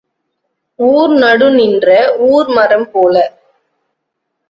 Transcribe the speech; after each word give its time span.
ஊர் 0.79 1.13
நடு 1.17 1.47
நின்ற 1.51 1.87
ஊர் 2.29 2.49
மரம் 2.49 2.89
போல. 2.91 3.15